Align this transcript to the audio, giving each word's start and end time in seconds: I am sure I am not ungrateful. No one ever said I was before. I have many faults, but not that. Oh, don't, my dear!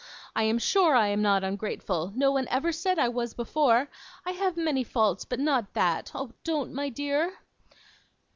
I 0.35 0.41
am 0.45 0.57
sure 0.57 0.95
I 0.95 1.09
am 1.09 1.21
not 1.21 1.43
ungrateful. 1.43 2.11
No 2.15 2.31
one 2.31 2.47
ever 2.47 2.71
said 2.71 2.97
I 2.97 3.07
was 3.09 3.35
before. 3.35 3.87
I 4.25 4.31
have 4.31 4.57
many 4.57 4.83
faults, 4.83 5.25
but 5.25 5.39
not 5.39 5.75
that. 5.75 6.11
Oh, 6.15 6.31
don't, 6.43 6.73
my 6.73 6.89
dear! 6.89 7.35